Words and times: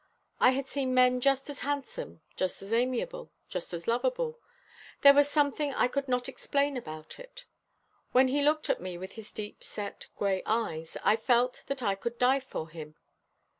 I 0.39 0.49
had 0.49 0.67
seen 0.67 0.95
men 0.95 1.21
just 1.21 1.47
as 1.51 1.59
handsome, 1.59 2.21
just 2.35 2.63
as 2.63 2.73
amiable, 2.73 3.31
just 3.49 3.71
as 3.71 3.87
lovable 3.87 4.39
there 5.01 5.13
was 5.13 5.29
something 5.29 5.75
I 5.75 5.87
could 5.87 6.07
not 6.07 6.27
explain 6.27 6.75
about 6.75 7.19
it. 7.19 7.45
When 8.11 8.29
he 8.29 8.41
looked 8.41 8.67
at 8.67 8.81
me 8.81 8.97
with 8.97 9.11
his 9.11 9.31
deep 9.31 9.63
set 9.63 10.07
grey 10.17 10.41
eyes, 10.47 10.97
I 11.03 11.17
felt 11.17 11.61
that 11.67 11.83
I 11.83 11.93
could 11.93 12.17
die 12.17 12.39
for 12.39 12.67
him. 12.69 12.95